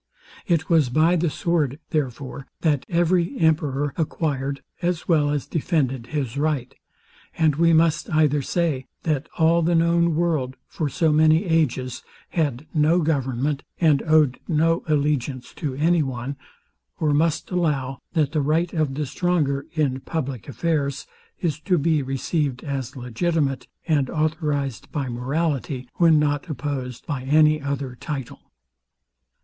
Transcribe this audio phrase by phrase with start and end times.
[0.47, 6.37] It was by the sword, therefore, that every emperor acquired, as well as defended his
[6.39, 6.73] right;
[7.37, 12.65] and we must either say, that all the known world, for so many ages, had
[12.73, 16.35] no government, and owed no allegiance to any one,
[16.99, 21.05] or must allow, that the right of the stronger, in public affairs,
[21.41, 27.61] is to be received as legitimate, and authorized by morality, when not opposed by any
[27.61, 28.39] other title.